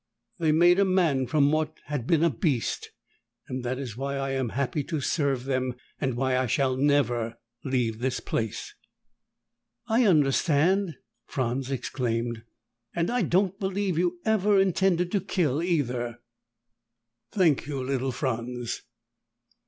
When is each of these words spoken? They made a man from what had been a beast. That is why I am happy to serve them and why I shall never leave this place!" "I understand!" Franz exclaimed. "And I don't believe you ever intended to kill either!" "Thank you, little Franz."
They 0.39 0.51
made 0.51 0.79
a 0.79 0.83
man 0.83 1.27
from 1.27 1.51
what 1.51 1.77
had 1.85 2.07
been 2.07 2.23
a 2.23 2.31
beast. 2.31 2.89
That 3.47 3.77
is 3.77 3.95
why 3.95 4.15
I 4.15 4.31
am 4.31 4.49
happy 4.49 4.83
to 4.85 4.99
serve 4.99 5.43
them 5.45 5.75
and 5.99 6.15
why 6.15 6.39
I 6.39 6.47
shall 6.47 6.75
never 6.75 7.35
leave 7.63 7.99
this 7.99 8.19
place!" 8.19 8.73
"I 9.85 10.05
understand!" 10.07 10.95
Franz 11.27 11.69
exclaimed. 11.69 12.41
"And 12.95 13.11
I 13.11 13.21
don't 13.21 13.59
believe 13.59 13.95
you 13.99 14.17
ever 14.25 14.59
intended 14.59 15.11
to 15.11 15.21
kill 15.21 15.61
either!" 15.61 16.17
"Thank 17.31 17.67
you, 17.67 17.83
little 17.83 18.11
Franz." 18.11 18.81